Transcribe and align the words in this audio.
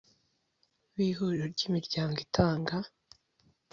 b 0.95 0.95
Ihuriro 1.07 1.45
ry 1.53 1.61
Imiryango 1.69 2.17
itanga 2.25 2.75